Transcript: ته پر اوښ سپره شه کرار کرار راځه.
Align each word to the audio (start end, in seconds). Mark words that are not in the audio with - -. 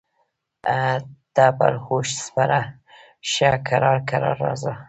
ته 1.35 1.45
پر 1.57 1.73
اوښ 1.85 2.07
سپره 2.25 2.59
شه 3.31 3.51
کرار 3.67 3.99
کرار 4.09 4.35
راځه. 4.45 4.73